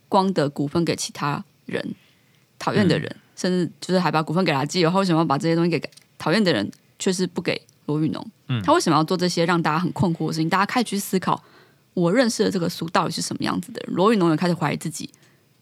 [0.08, 1.94] 光的股份给其他人
[2.58, 4.90] 讨厌的人，甚至就是还把股份给他基友？
[4.90, 8.30] 他为什么要把这些东西给讨厌的人，却是不给罗宇农？
[8.64, 10.48] 他为什么要做这些让大家很困惑的事情？
[10.48, 11.42] 大家开始去思考，
[11.94, 13.94] 我认识的这个苏到底是什么样子的人？
[13.94, 15.10] 罗宇农也开始怀疑自己，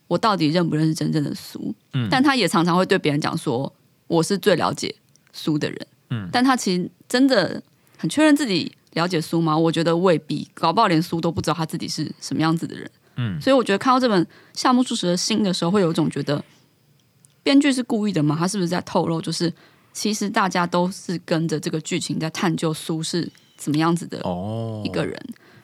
[0.07, 1.75] 我到底认不认识真正的苏？
[2.11, 3.73] 但他也常常会对别人讲说，
[4.07, 4.95] 我是最了解
[5.33, 5.87] 苏的人。
[6.11, 7.61] 嗯，但他其实真的
[7.99, 9.57] 很确认自己了解苏吗？
[9.57, 12.91] 我觉得未必，搞不好连苏都不知道他自己是什么样子的人。
[13.17, 16.43] 嗯，所以我觉得看到这本夏目漱石的心的时候，会有一种觉得
[17.43, 18.35] 编剧是故意的吗？
[18.39, 19.53] 他是不是在透露，就是
[19.93, 25.15] 其实大家都是跟着这个剧情在探究苏是怎么样子的哦一个人。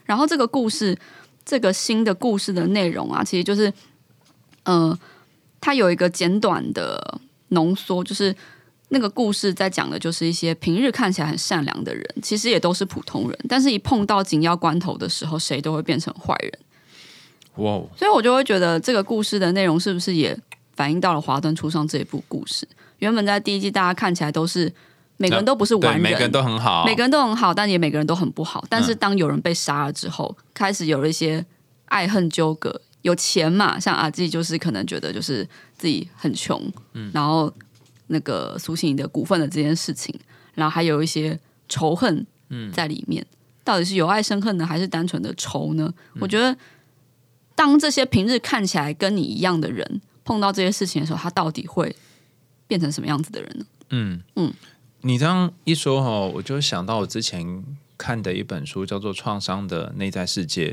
[0.05, 0.97] 然后这个故事，
[1.45, 3.73] 这个新的故事的内容啊，其实就是，
[4.64, 4.99] 呃，
[5.59, 8.35] 它有一个简短的浓缩，就是
[8.92, 16.52] 那个故事在讲的就是一些平日看起来很善良的人，其实也都是普通人，但是一碰到紧要关头的时候，谁都会变成坏人。
[17.57, 20.38] 哇哦，所以我就会觉得这个故事的内容是不是也
[20.76, 22.68] 反映到了《华灯初上》这一部故事？
[22.98, 24.70] 原本在第一季，大家看起来都是
[25.16, 28.62] 每个人都不是，完人，每个人都很好，每个人都很好，但也每个人都很不好。
[28.68, 31.44] 但是当有人被杀了之后，开始有了一些
[31.87, 32.81] 爱恨纠葛。
[33.02, 35.44] 有钱嘛，像阿纪就是可能觉得就是
[35.76, 36.62] 自己很穷，
[36.94, 37.52] 嗯然后
[38.12, 40.14] 那个苏醒的股份的这件事情，
[40.55, 41.37] 然后还有一些
[41.68, 42.25] 仇恨
[42.72, 43.27] 在里面。
[43.64, 45.92] 到底是有爱生恨呢，还是单纯的仇呢？
[46.20, 46.57] 我觉得，
[47.55, 51.94] 当这些平日看起来跟你一样的人碰到这些事情的时候，他到底会
[52.66, 53.64] 变成什么样子的人呢？
[53.90, 54.55] 嗯嗯嗯，
[55.03, 57.64] 你这样一说哈，我就想到我之前
[57.96, 60.70] 看的一本书，叫做《创伤的内在世界》。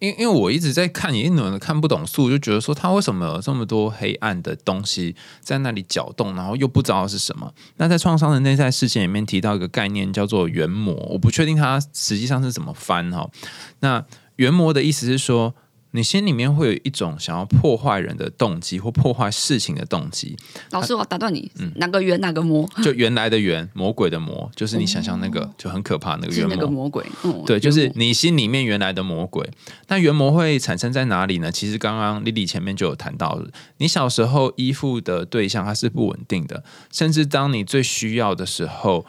[0.00, 7.54] 因因为我一直在看，也一轮看不懂素，就觉得说他为什么有这么多黑暗的东西在那里搅动，然后又不知道是什么。
[7.76, 13.30] 那在创伤的内在事件里面提到一个概念叫做原魔，我不确定它实际上是怎么翻哈。
[13.78, 15.54] 那原魔的意思是说。
[15.92, 20.36] 你心里面会有一种想要破坏人的动机或破坏事情的动机。
[20.70, 22.68] 老师，我打断你，嗯哪个圆哪个魔？
[22.82, 26.66] 就原来的圆，魔鬼的魔，就是你想象那个就很可怕那个原魔。
[26.68, 29.48] 魔鬼，嗯对，就是你心里面原来的魔鬼。
[29.88, 31.50] 那原魔会产生在哪里呢？
[31.50, 33.42] 其实刚刚丽丽前面就有谈到，
[33.78, 39.04] 你小时候依附的对象它是不稳定的，甚至当你最需要的时候，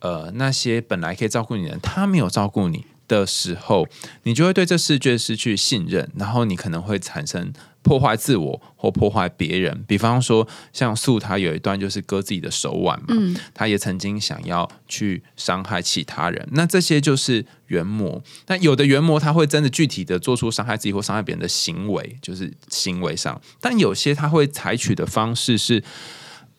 [0.00, 2.84] 呃，那些本来可以照顾你的人，他没有照顾你。
[3.08, 3.86] 的时候，
[4.24, 9.84] 你就会对这世界失去信任，然后你可能会产生破坏自我或破坏别人。
[9.86, 16.48] 比方说，像素他有一段就是割自己的手腕嘛，他也曾经想要去伤害其他人。
[16.52, 18.22] 那这些就是原魔。
[18.48, 25.84] 那有的原魔他会真的具体的做出伤害自己或伤害别人的行为，就是行为上；但有些他会采取的方式是，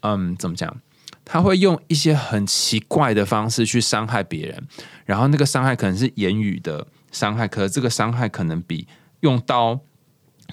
[0.02, 0.78] 嗯，怎么讲？
[1.30, 4.64] 他会用一些很奇怪的方式去伤害别人，
[5.04, 8.88] 然后那个伤害可能是言语的伤害，可是这个伤害可能比
[9.20, 9.78] 用刀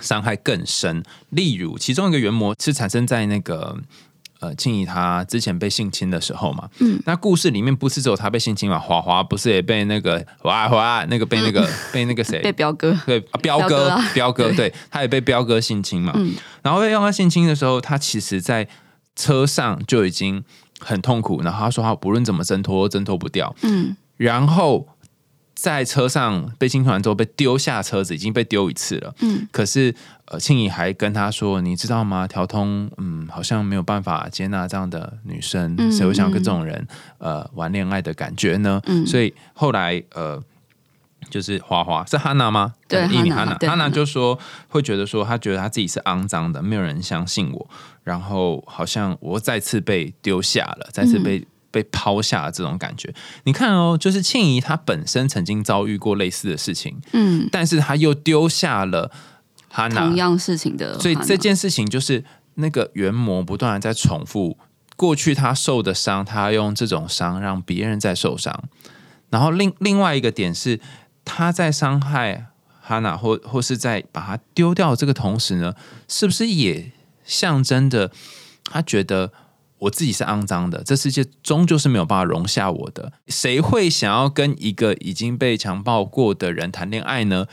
[0.03, 1.05] 伤害更深。
[1.31, 3.79] 例如，其中一个原模是产生在那个
[4.41, 6.69] 呃庆怡她之前被性侵的时候嘛。
[6.81, 8.77] 嗯，那故事里面不是只有她被性侵嘛？
[8.77, 16.13] 华华不是也被那个华华那个被那个 被那个谁被彪哥对彪哥彪哥对，他也被彪哥性侵嘛。
[16.17, 16.35] 嗯，
[16.65, 18.67] 然后被用他性侵的时候，他其实在
[19.15, 20.43] 车上就已经。
[20.85, 23.55] 很痛苦，然后他说他不论怎么挣脱，挣脱不掉。
[23.63, 24.87] 嗯，然后
[25.55, 29.15] 在车上被侵犯之后被丢下车子，已经被丢一次了。
[29.21, 29.95] 嗯，可是
[30.27, 32.27] 呃，庆怡还跟他说：“你知道吗？
[32.27, 36.87] 调通嗯，好像没有办法接纳这样的女生，谁会想跟这种人
[37.19, 40.43] 呃玩恋爱的感觉呢？”嗯，所以后来呃，
[41.35, 42.75] 就是花花是哈娜吗？
[42.87, 47.69] 对，伊米哈娜，哈娜就说会觉得说，他觉得他自己是肮脏的，没有人相信我。
[48.05, 53.13] 然后好像我再次被丢下了，再次被被抛下了这种感觉。
[53.43, 59.11] 你看哦，就是庆怡她本身曾经遭遇过类似的事情，嗯，但是她又丢下了
[59.69, 62.23] 哈娜同样事情的，所以这件事情就是
[62.55, 64.57] 那个原模不断的在重复
[64.95, 68.63] 过去他受的伤，他用这种伤让别人在受伤。
[69.31, 70.79] 然后另另外一个点是，
[71.25, 72.47] 他在伤害
[72.81, 75.75] 哈娜或或是在把他丢掉这个同时呢，
[76.09, 76.93] 是不是也？
[77.25, 78.11] 象征着，
[78.65, 79.33] 他觉得
[79.79, 83.15] 我自己是肮脏的，这世界终究是没有办法容下我的。
[83.29, 87.47] 谁会想要跟一个已经被强暴过的人谈恋爱呢？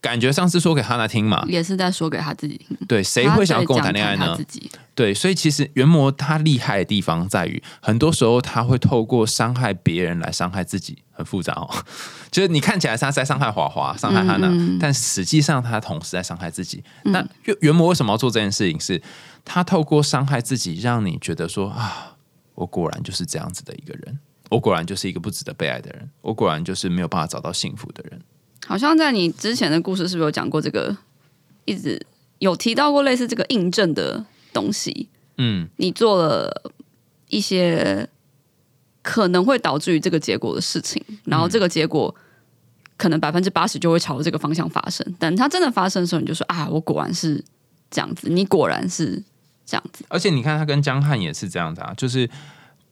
[0.00, 2.76] 感觉上是说给哈娜听嘛，也是在说给他自己听。
[2.88, 4.34] 对，谁会想要跟我谈恋爱呢？
[4.36, 11.70] 自己对，所以其实原魔他厉害的地方在于，很多时候他会透过伤害别人来伤害自己，很复杂哦。
[12.30, 14.48] 就是你看起来他在伤害华华，伤害他娜，
[14.80, 16.82] 但实际上他同时在伤害自己。
[17.04, 18.80] 那原原魔为什么要做这件事情？
[18.80, 19.00] 是
[19.44, 22.16] 他透过伤害自己，让你觉得说啊，
[22.54, 24.18] 我果然就是这样子的一个人，
[24.50, 28.20] 我果然就是一个不值得被爱的人，我果然就是没有办法找到幸福的人。
[28.66, 30.96] 好像在你之前的故事，是不是有讲过这个？
[31.64, 32.04] 一直
[32.38, 35.08] 有提到过类似这个印证的东西。
[35.38, 36.72] 嗯，你做了
[37.28, 38.08] 一些
[39.02, 42.14] 可能会导致于这个结果的事情，然后这个结果
[42.96, 45.06] 可能百分之八十就会朝着这个方向发生。
[45.18, 47.44] 但它真的发生的时候，你就说啊，我果然是
[47.90, 49.22] 这样子，你果然是
[49.66, 50.04] 这样子。
[50.08, 52.28] 而且你看，他跟江汉也是这样子啊，就是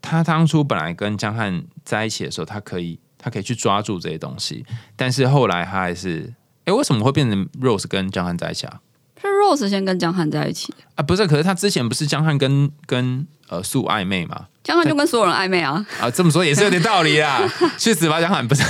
[0.03, 2.99] 他当初本来跟江汉在一起的时候，他可以。
[3.23, 4.65] 他可以去抓住这些东西，
[4.97, 6.33] 但是后来他还是，
[6.65, 8.81] 哎，为什么会变成 Rose 跟江汉在一起啊？
[9.23, 11.03] 是 Rose 先跟江汉在一起啊？
[11.03, 14.47] 不是，可是他之前不是江汉跟跟呃素暧昧吗？
[14.63, 15.85] 江汉就跟所有人暧昧啊！
[16.01, 17.41] 啊，这么说也是有点道理啊。
[17.79, 18.63] 去死吧，江汉不是？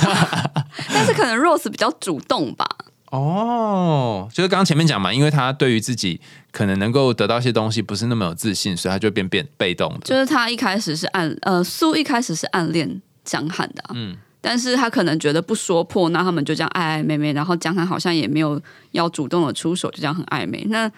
[0.93, 2.67] 但是可能 Rose 比较主动吧？
[3.11, 6.21] 哦，就是刚刚前面讲嘛，因为他对于自己
[6.53, 9.99] 可能能够得到一些东西不是那么有自信，所以他就变变被动。
[10.05, 14.17] 就是他一开始是暗呃素一开始是暗恋江汉的，嗯。
[14.41, 18.61] 但是他可能觉得不说破，那他们就这样暧暧昧昧，然后江汉好像也没有
[18.93, 20.65] 要主动的出手，就这样很暧昧。
[20.69, 20.91] 那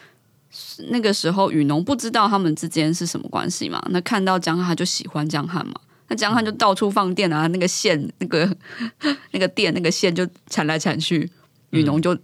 [0.91, 3.83] 那个时候雨农不知道他们之间是什么关系嘛？
[3.91, 5.75] 那看到江汉他就喜欢江汉嘛？
[6.09, 8.57] 那江汉就到处放电啊，那个线、那个
[9.31, 11.31] 那个电、那个线就缠来缠去，
[11.71, 12.17] 雨农就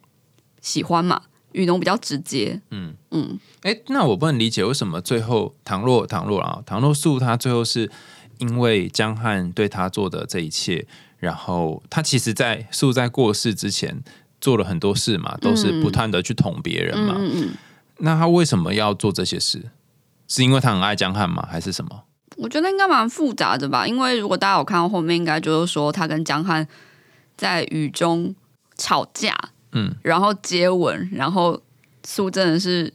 [0.61, 1.23] 喜欢嘛？
[1.53, 3.41] 雨农比较直接，嗯嗯。
[3.63, 7.91] 哎，那我不能理解为什么最后唐若唐若啊唐若素他最后是
[8.39, 10.87] 因为江汉对他做的这一切。
[11.19, 14.03] 然后他其实，在素在过世之前
[14.41, 17.17] 做了很多事嘛，都是不断的去捅别人嘛。
[17.19, 17.51] 嗯
[18.01, 19.71] 那他为什么要做这些事？
[20.29, 21.45] 是因为他很爱江汉吗？
[21.51, 22.05] 还是什么？
[22.37, 23.85] 我觉得应该蛮复杂的吧。
[23.85, 26.65] 因为如果大家有看到后面，应该就是说他跟江汉
[27.37, 28.33] 在雨中
[28.77, 29.37] 吵架
[29.73, 31.61] 嗯，然后接吻，然后
[32.05, 32.95] 苏真的是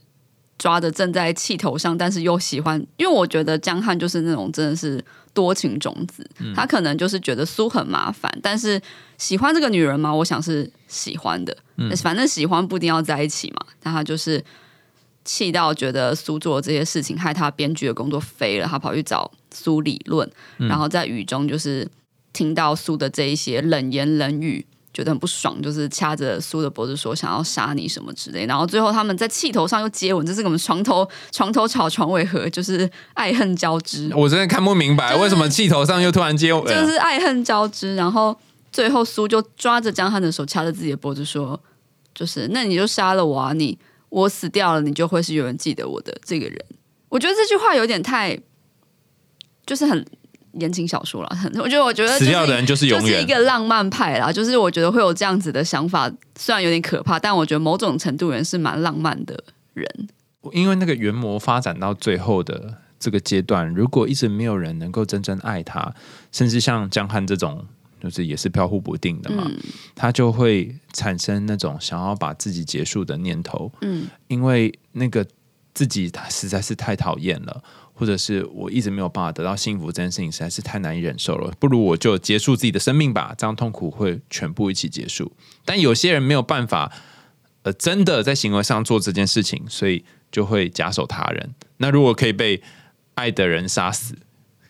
[0.64, 8.80] 抓的正在气头上，但是又喜欢，因为我觉得江汉就是那种真的是多情种子，他可能就是觉得苏很麻烦，但是
[9.18, 10.14] 喜欢这个女人吗？
[10.14, 11.54] 我想是喜欢的，
[12.02, 14.42] 反正喜欢不一定要在一起嘛，但他就是。
[15.26, 21.88] 气到觉得苏做这些事情害他编剧的工作飞了，他跑去找苏理论，然后在雨中就是
[22.34, 28.46] 听到苏的这一些冷言冷语，觉得很不爽，就是掐着苏的脖子说想要杀你什么之类。
[28.46, 34.10] 然后最后他们在气头上又接吻，这是我们床头床头吵床尾和，就是爱恨交织。
[34.14, 37.96] 我真的看不明白为什么气头上又突然接吻，就是爱恨交织。
[37.96, 38.34] 然后
[38.72, 41.60] 最后苏就抓着江汉的手掐着自己的脖子说
[42.14, 43.76] ：“就是那你就杀了我啊你。”
[44.14, 46.64] 我死掉了，你就会是有人记得我的这个人。
[47.08, 48.38] 我觉得这句话有点太，
[49.66, 50.06] 就是很
[50.60, 51.28] 言情小说了。
[51.56, 54.32] 我觉得，我觉得死掉的人就是永远一个浪漫派啦。
[54.32, 59.42] 就是我觉得会有这样子的想法，虽然有点可怕，但我觉得某种程度人是蛮浪漫的
[59.74, 59.88] 人。
[60.52, 65.94] 因为那个原魔发展到最后的这个阶段，如果一直没有人能够真正爱他，
[66.32, 67.66] 甚至像江汉这种。
[68.02, 69.50] 就是也是飘忽不定的嘛，
[69.94, 73.72] 他就会产生那种想要把自己结束的念头。
[73.80, 75.26] 嗯，因为那个
[75.72, 77.62] 自己他实在是太讨厌了，
[77.94, 85.32] 或者是我一直没有办法得到幸福这件事情实在是太难以忍受了，不如我就结束自己的生命吧，这样痛苦会全部一起结束。
[85.64, 86.92] 但有些人没有办法，
[87.62, 91.54] 呃，真的在行为上做这件事情，所以就会假手他人。
[91.78, 92.62] 那如果可以被
[93.14, 94.16] 爱的人杀死。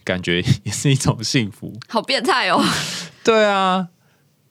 [0.04, 2.62] 感觉也是一种幸福，好变态哦！
[3.24, 3.88] 对啊，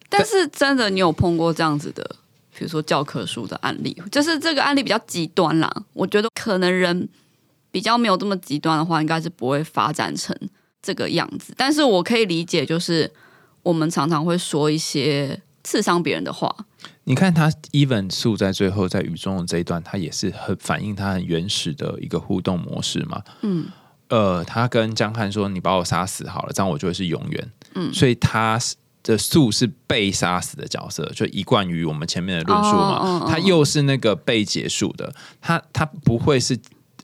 [0.09, 2.03] 但是真的，你有碰过这样子的，
[2.57, 5.71] 比如说教科书的案例，就是这个案例比较极端啦。
[5.93, 7.07] 我觉得可能人
[7.73, 10.38] 比较没有这么极端的话，应该是不会发展成
[10.79, 11.55] 这个样子。
[11.57, 13.12] 但是我可以理解，就是
[13.63, 16.55] 我们常常会说一些刺伤别人的话。
[17.05, 23.23] 你看他 even 素在最后在雨中的这一段，他也是很反映他很原始的一个互动模式嘛。
[23.41, 23.65] 嗯。
[24.09, 28.59] 呃，他跟江汉说：“你把我杀死好了，这样我就会是永远。”嗯，所以他
[29.01, 33.25] 的素是被杀死的角色，就一贯于我们前面的论述嘛。
[33.27, 36.55] 他又是那个被结束的，他他不会是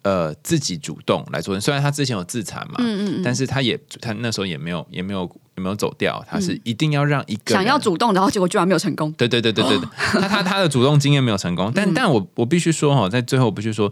[0.01, 1.59] 呃自己主动来做。
[1.59, 9.11] 虽然他之前有自残嘛，嗯嗯，但是他也他那时候也没有也没有也没有走掉，他是一定要让一个想要主动，然后结果居然没有成功。
[9.13, 13.91] 对对对对对对，他他他的主动经验没有成功，但但我我必须说哈，在最后我必须说。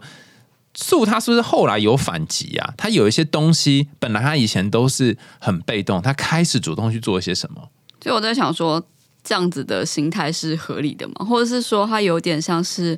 [0.74, 2.74] 素他是不是后来有反击啊？
[2.76, 7.68] 他有一些东西，本来他以前都是很被动，他开始主动去做一些什么？
[8.00, 8.80] 所以我在想说，
[9.24, 11.14] 这样子的心态是合理的吗？
[11.28, 12.96] 或者是说，他有点像是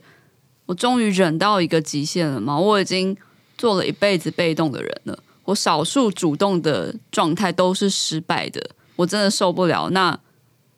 [0.70, 2.56] 我终于忍到一个极限了吗？
[2.56, 3.16] 我已经
[3.58, 9.90] 做了一辈子被动的人了，我少数主动的状态都是失败的，我真的受不了。
[9.90, 10.16] 那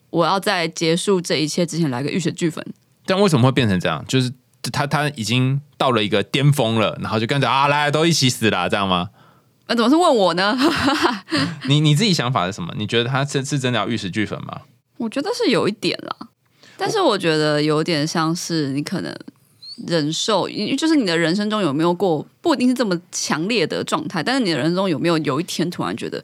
[0.08, 2.64] 我要在结束这一切之前来个浴血俱焚。
[3.04, 4.02] 但为什么会变成这样？
[4.08, 4.32] 就是
[4.72, 5.60] 他他已经。
[5.76, 9.10] 到了一个巅峰了，然后就跟着啊，来都一起死了，这样吗？
[9.66, 10.56] 那怎么是问我呢？
[11.66, 12.72] 你你自己想法是什么？
[12.78, 14.60] 你觉得他是是真的要玉石俱焚吗？
[14.98, 16.28] 我觉得是有一点啦，
[16.76, 19.12] 但是我觉得有点像是你可能
[19.86, 26.22] 忍受，就是你的人生中有没有过不一定是这么强烈的状态，但是你的人生中有没有有一天突然觉得。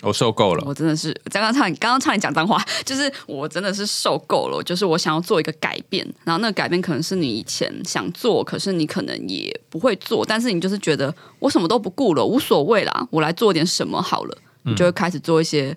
[0.00, 15.76] 我受够了，我真的是刚刚差你刚刚差你讲脏话，就是我真的是受够了，就是我想要做一个改变，然后那个改变可能是你以前想做，可是你可能也不会做，但是你就是觉得我什么都不顾了，无所谓啦，我来做点什么好了，你就会开始做一些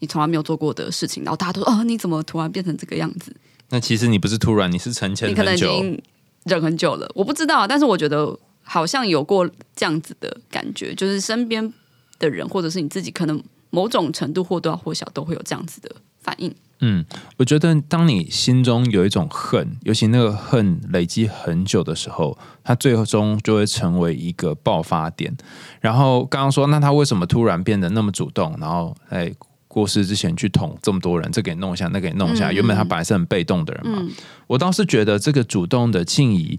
[0.00, 3.32] 你从来没有做过的事情，然后大家都说哦，你怎么突然变成这个样子？
[3.68, 6.02] 那其实你不是突然，你是成千，你可能已经
[6.44, 11.72] 忍很久了，我不知道，但是我觉得好像有过这样子的感觉，就是身边
[12.18, 13.42] 的人或者是你自己可能。
[13.72, 16.52] 某种程度或多或少都会有这样子的反应。
[16.80, 17.04] 嗯，
[17.36, 25.32] 我觉得当你心中有一种恨，尤其那个恨累积很久的时候，它最终就会成为一个爆发点。
[25.80, 28.56] 然后刚刚说，那他为什么突然变得那么主动？
[28.58, 29.32] 然后哎
[29.70, 32.52] 过世之前去捅这么多人，这给弄一下，那给弄一下。
[32.52, 34.02] 原本他本来是很被动的人嘛。
[34.48, 36.58] 我倒是觉得这个主动的庆怡。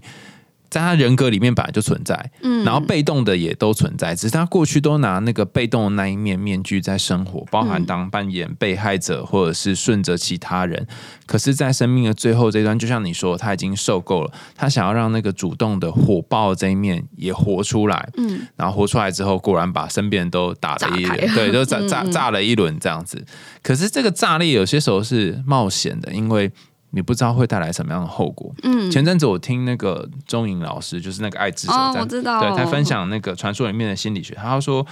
[0.72, 10.86] 在他人格里面本来就存在，嗯，然后被动的也都存在，只是他过去都拿那个被动的那一面面具在生活，包含当扮演被害者或者是顺着其他人。
[11.26, 23.22] 可是，在生命的最后这段，就像你说，他已经受够了，他想要让那个主动的火爆这一面也活出来，嗯，然后活出来之后，果然把身边人都打了一轮，对，都炸 炸炸了一轮这样子。
[23.62, 26.50] 可是这个炸裂有些时候是冒险的，因为。
[26.92, 28.54] 你不知道会带来什么样的后果。
[28.62, 34.86] 嗯，前阵子我听那个钟颖老师，就是那个爱之者，我知道，对他分享那个传说里面的心理学，他说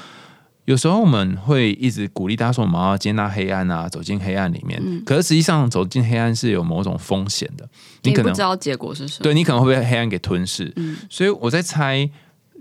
[0.64, 4.80] 有时候我们会一直鼓励大家说我们要接纳黑暗啊，走进黑暗里面。
[4.84, 7.68] 嗯可是实际上走进黑暗是有某种风险的，
[8.02, 9.22] 你可能不知道结果是什么。
[9.22, 10.72] 对你可能会被黑暗给吞噬。
[10.76, 12.08] 嗯所以我在猜，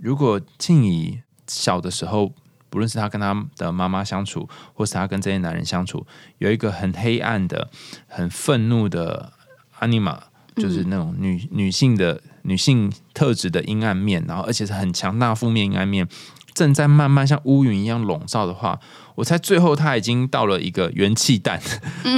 [0.02, 2.32] 如果静怡小的时候，
[2.70, 6.05] 不论是他跟他的妈妈相处，或是他跟这些男人相处，
[6.38, 7.70] 有一个很黑暗的、
[8.07, 9.34] 很愤怒的
[9.80, 10.20] 阿尼玛，
[10.55, 16.07] 就是那种女女性的女性特质的阴暗面，然后而且是很强大负面阴暗面。
[16.55, 18.78] 正在慢慢像乌云一样笼罩的话，
[19.15, 21.57] 我猜最后他已经到了一个元气弹，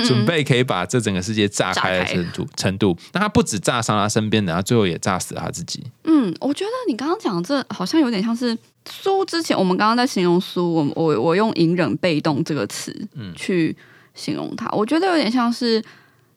[0.08, 2.48] 准备可以把这整个世界炸开的程度。
[2.56, 5.86] 程度，那他不止炸伤他身边的，他最后也炸死了他自己。
[6.06, 8.58] 嗯，我觉得你刚刚讲这好像有点像是
[8.90, 13.76] 苏之前，我们刚刚在形容苏，我我我用隐忍被动这个词，嗯，去
[14.14, 15.84] 形容他，我觉得有点像是。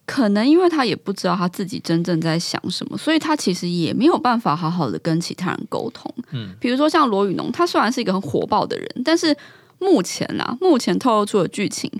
[0.06, 6.14] 可能因为他也不知道他自己真正在想什么，所以他其实也没有办法好好的跟其他人沟通。
[6.32, 9.34] 嗯，比如说像罗宇农，他虽然是一个很火爆的人，但是
[9.78, 11.90] 目前啊，目前透露出的剧情，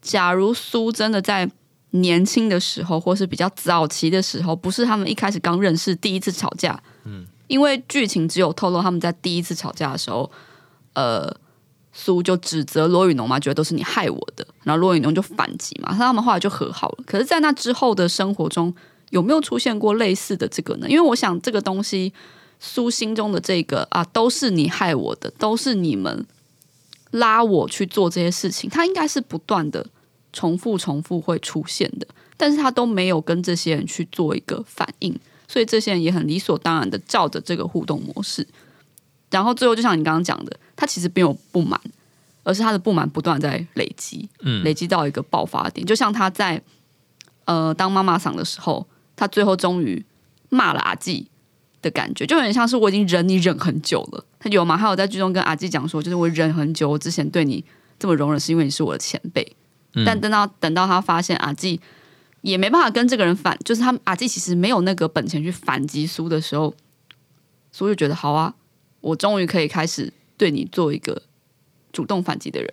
[0.00, 1.48] 假如苏真的在
[1.90, 10.30] 年轻的时候，或是比较早期的时候，不是他们一开始刚认识第一次吵架，嗯，因为剧情只有透露他们在第一次吵架的时候，
[10.94, 11.36] 呃。
[11.94, 17.04] 苏就指责罗宇农嘛，觉得都是你害我的，然后罗宇农就反击嘛，他们后来就和好了。
[17.06, 18.74] 可是，在那之后的生活中，
[19.10, 20.88] 有没有出现过类似的这个呢？
[20.88, 22.10] 因为我想，这个东西，
[22.58, 26.26] 苏心中的这个啊，都是你害我的，都是你们
[27.10, 29.86] 拉我去做这些事情，他应该是不断的
[30.32, 32.06] 重复、重复会出现的，
[32.38, 35.14] 但是他都没有跟这些人去做一个反应，
[35.52, 38.46] 所以这些人也很理所当然的照着这个互动模式。
[39.30, 41.78] 然后最后就像你刚刚讲的，他其实没有不满，
[42.42, 45.86] 而是他的不满不断在累积，嗯，累积到一个爆发点。
[45.86, 46.62] 就像他在
[47.44, 50.02] 呃当妈妈桑的时候，他最后终于
[50.48, 51.28] 骂了阿纪
[51.82, 54.24] 的感觉，就有点像是我已经忍你忍很久了。
[54.38, 54.74] 他有吗？
[54.74, 57.62] 还有在剧中跟阿纪讲说，就是我忍很久，我之前对你
[57.98, 59.54] 这么容忍，是因为你是我的前辈。
[60.06, 61.78] 但等到等到他发现阿纪
[62.42, 66.72] 也没办法跟这个人反，就是他阿纪其实没有那个本钱去反击苏的时候，
[67.72, 68.54] 苏就觉得好啊。
[69.00, 71.20] 我终于可以开始对你做一个
[71.92, 72.72] 主动反击的人，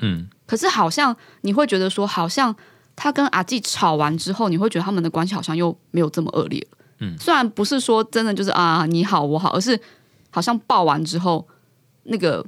[0.00, 2.54] 嗯，可是好像你会觉得说，好像
[2.94, 9.80] 他跟阿纪吵完之后，你会觉得他们的关系好像又没有这么恶劣了，嗯，虽然不是说真的就是啊你好我好，而是
[10.28, 11.48] 好像爆完之后，
[12.02, 12.44] 那个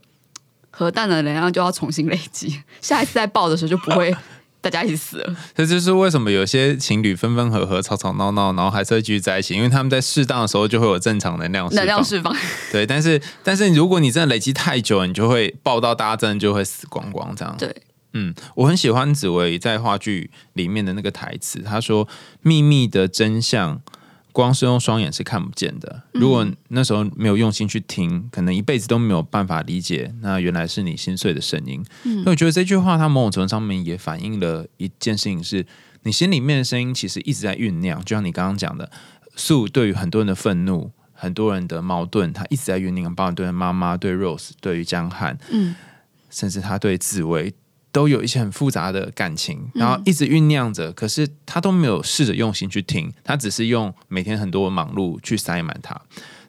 [0.70, 4.14] 核弹的能量就要重新累积， 下一次再爆的时候就不会。
[4.62, 12.34] 大家一起死了，这就是为什么有些情侣分分合合、吵吵闹闹，然后还是会继续在一起，因为他们在适当的时候就会有正常能量能量释放。
[12.70, 17.54] 对，但是但是如果你真的累积太久，你就会爆到大家真的就会死光光这样。
[17.58, 17.74] 对，
[18.12, 22.06] 嗯，我很喜欢紫薇在话剧里面的那个台词，他说
[22.40, 23.80] ：“秘密的真相。”
[24.32, 26.02] 光是用双眼是看不见的。
[26.12, 31.84] 如果那时候没有用心去听，可能一辈子都没有办法理解，那原来是你心碎的声音。
[32.24, 35.64] 那我觉得这句话，它某种程度上面也反映了一件事情：是
[36.02, 38.02] 你心里面的声音其实一直在酝酿。
[38.04, 38.90] 就像你刚刚讲的，
[39.36, 43.14] 素对于很多人的愤怒、很多人的矛盾，他一直在酝酿。
[43.14, 45.74] 包括对妈妈、对 Rose、对于江汉，嗯，
[46.30, 47.54] 甚至他对紫薇。
[47.92, 56.00] 都有一些很复杂的感情，然后一直酝酿着，可是他都没有试着用心去听，他只是用每天很多忙碌去塞满它。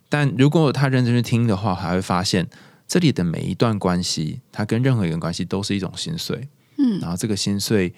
[0.07, 2.47] 但如果他认真去听的话，还会发现
[2.87, 6.47] 这里的每一段关系，他跟任何一个关系都是一种心碎。
[6.77, 7.93] 嗯，然后这个心碎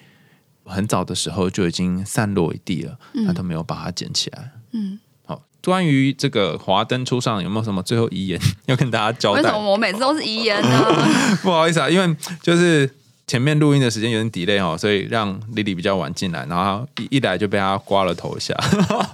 [0.64, 4.50] 很早的时候就已经散落一地了，他都没有把它捡起来。
[4.72, 9.42] 嗯，好，关于这个华灯初上，有没有什么最后遗言要跟大家交代？
[9.42, 11.08] 为什么我每次都是遗言呢？
[11.44, 12.90] 不好意思啊，因为就是。
[13.26, 18.54] 前面录音的时间有点 delay 哦，所以让丽丽比较晚进来，然后一一来就被她刮了头一下，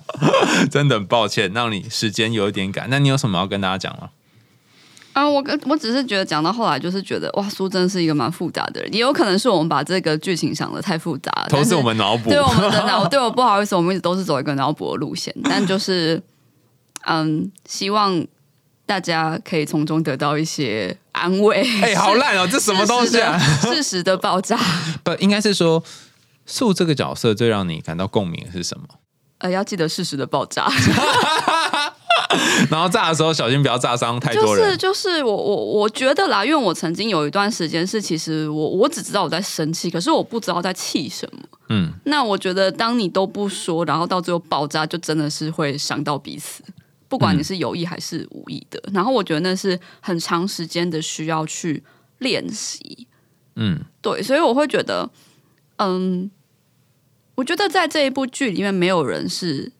[0.70, 2.90] 真的很抱歉，让你时间有一点赶。
[2.90, 4.10] 那你有什么要跟大家讲吗？
[5.14, 16.22] 啊，我我只是觉得讲到后来，就是觉得哇，苏真是一个蛮复杂的人，也有可能是我们把这个剧情想的太复杂了，都是我们脑补，对我们的脑， 对我不好意思，我们一直都是走一个脑补的路线，但就是
[17.06, 18.26] 嗯，希望。
[18.84, 21.62] 大家可以从中得到一些安慰。
[21.80, 22.48] 哎， 好烂哦！
[22.50, 23.38] 这什么东西啊？
[23.38, 24.58] 事实的爆炸。
[25.04, 25.82] 不，应该是说，
[26.46, 28.86] 素这个角色最让你感到共鸣的是什么？
[29.38, 30.68] 呃，要记得事实的爆炸。
[32.70, 34.64] 然后炸的时候小心不要炸伤太多人。
[34.64, 41.42] 就是就是我我我觉得啦，因为我曾经有一段时间是，其实我我只知道我在生气，可是我不知道在气什么。
[41.68, 41.92] 嗯。
[42.04, 46.62] 那我觉得，当你都不说，然后到最后爆炸，就真的是会伤到彼此。
[47.12, 51.84] 不管你是有意还是无意的，然后我觉得那是很长时间的需要去
[52.20, 53.06] 练习。
[53.56, 55.10] 嗯，对，所以我会觉得，
[55.76, 56.30] 嗯，
[57.34, 59.70] 我觉得在这一部剧里面，没有人是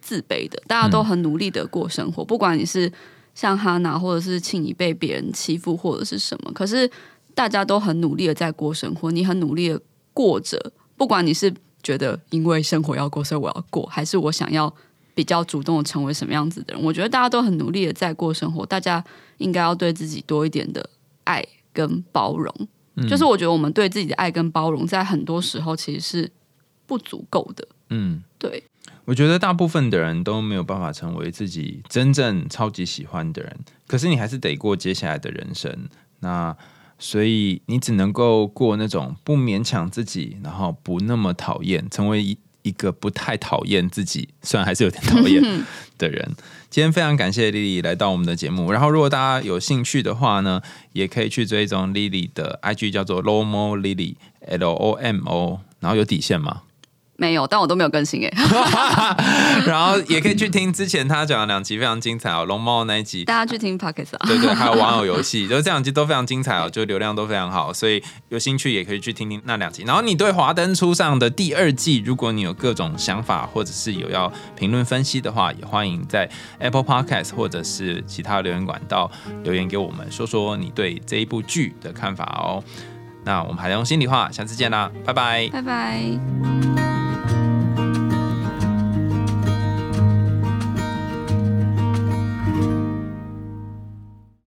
[0.00, 2.24] 自卑的，大家都很努力的过生活。
[2.24, 2.92] 不管你是
[3.34, 6.88] 像哈娜或者是庆怡被别人欺负或者是什么，可是
[7.34, 9.80] 大家都很努力的在过生活，你很努力的
[10.12, 14.72] 过着，不管你是觉得因为生活要过，所以我要过，还是我想要
[15.16, 19.02] 比较主动的成为什么样子的人，我觉得大家都很努力的在过生活，大家
[19.38, 20.90] 应该要对自己多一点的
[21.24, 21.42] 爱
[21.72, 22.54] 跟包容。
[23.08, 26.30] 就是我觉得我们对自己的爱跟包容，在很多时候其实是
[26.86, 27.66] 不足够的。
[27.88, 28.62] 嗯，对。
[29.06, 33.56] 我觉得大部分的人都没有办法成为自己真正超级喜欢的人，
[33.86, 35.88] 可是你还是得过接下来的人生。
[36.20, 36.54] 那
[36.98, 42.36] 所以你只能够过那种不勉强自己，然后不那么讨厌，成为
[42.66, 45.40] 一一个不太讨厌自己，虽然还是有点讨厌
[45.96, 46.34] 的人。
[46.68, 48.72] 今天非常感谢 Lily 来到我们的节目。
[48.72, 50.60] 然后，如果大家有兴趣的话呢，
[50.92, 55.60] 也可以去追踪 Lily 的 IG，叫做 Lomo Lily，L O M O。
[55.78, 56.62] 然后有底线吗？
[57.18, 58.30] 没有，但我都没有更新哎。
[59.66, 62.44] 然后也可以去听之前他讲的两集，非常精彩哦。
[62.44, 64.26] 龙猫那一集，大家去听 Pockets 啊。
[64.26, 69.82] 对对，还有网友游戏，就是这两集都非常精彩哦，就流量都非常好，所以有兴趣也可以去听听那两集。
[69.84, 79.10] 然后你对《华灯初上》的第二季，如果你有各种想法，或者是有要评论分析的话，也欢迎在 Apple Podcast 或者是其他留言管道
[79.42, 82.62] 留言给我们，说说你对这一部剧的看法哦。
[83.24, 87.05] 那我们还用心里话，下次见啦，拜拜，拜拜。